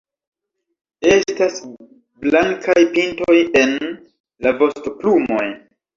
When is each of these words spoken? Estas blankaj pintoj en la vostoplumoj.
Estas 1.09 1.59
blankaj 2.25 2.77
pintoj 2.97 3.37
en 3.61 3.77
la 4.47 4.55
vostoplumoj. 4.63 5.51